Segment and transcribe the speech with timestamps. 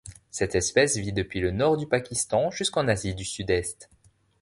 [0.31, 3.87] Cette espèce vit depuis le Nord du Pakistan jusqu'en Asie du Sud-Est.